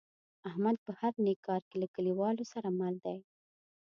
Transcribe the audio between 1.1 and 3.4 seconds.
نیک کار کې له کلیوالو سره مل دی.